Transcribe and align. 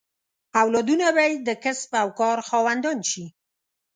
اولادونه 0.61 1.05
به 1.15 1.23
یې 1.29 1.35
د 1.47 1.49
کسب 1.63 1.91
او 2.01 2.07
کار 2.19 2.37
خاوندان 2.49 2.99
شي. 3.09 3.25